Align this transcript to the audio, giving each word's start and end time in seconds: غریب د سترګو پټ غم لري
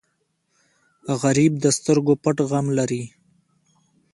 غریب 1.21 1.53
د 1.63 1.65
سترګو 1.77 2.13
پټ 2.23 2.37
غم 2.49 2.65
لري 2.77 3.03